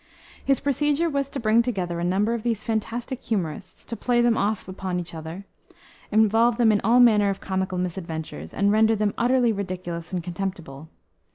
His 0.43 0.59
procedure 0.59 1.11
was 1.11 1.29
to 1.29 1.39
bring 1.39 1.61
together 1.61 1.99
a 1.99 2.03
number 2.03 2.33
of 2.33 2.41
these 2.41 2.63
fantastic 2.63 3.21
humorists, 3.21 3.85
to 3.85 3.95
play 3.95 4.19
them 4.19 4.35
off 4.35 4.67
upon 4.67 4.99
each 4.99 5.13
other, 5.13 5.45
involve 6.11 6.57
them 6.57 6.71
in 6.71 6.81
all 6.83 6.99
manner 6.99 7.29
of 7.29 7.39
comical 7.39 7.77
misadventures, 7.77 8.51
and 8.51 8.71
render 8.71 8.95
them 8.95 9.13
utterly 9.15 9.53
ridiculous 9.53 10.11
and 10.11 10.23
contemptible. 10.23 10.89